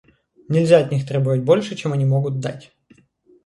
Нельзя 0.47 0.79
от 0.79 0.89
них 0.89 1.07
требовать 1.07 1.43
больше, 1.43 1.75
чем 1.75 1.93
они 1.93 2.05
могут 2.05 2.39
дать. 2.39 2.73